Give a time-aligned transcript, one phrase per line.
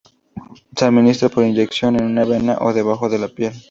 [0.75, 3.53] Se administra por inyección en una vena o debajo de la piel.